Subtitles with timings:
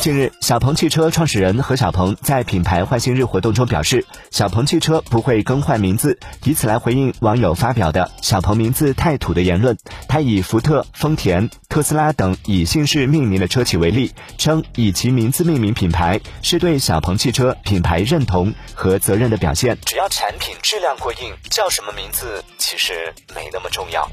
[0.00, 9.76] 近日小鹏汽车创始人何小鹏在品牌换新日活动中表示小鹏汽车不会更换名字以此来回应网友发表的小鹏名字太土的言论。
[10.06, 19.76] 他以福特丰田特斯拉等以姓氏命名的车企为例称以其名字命名品牌是对小鹏汽车品牌认同和责任的表现。
[19.84, 24.08] 只要产品质量过硬叫什么名字其实没那么重要。